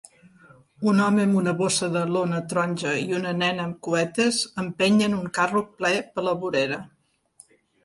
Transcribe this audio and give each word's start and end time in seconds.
Un 0.91 1.01
home 1.07 1.25
amb 1.27 1.35
una 1.41 1.53
bossa 1.59 1.89
de 1.95 2.01
lona 2.13 2.39
taronja 2.53 2.95
i 3.03 3.05
una 3.19 3.35
nena 3.43 3.67
amb 3.67 3.79
cuetes 3.89 4.41
empenyen 4.65 5.17
un 5.21 5.31
carro 5.39 5.65
ple 5.77 5.95
per 6.17 6.27
la 6.31 6.37
vorera. 6.43 6.83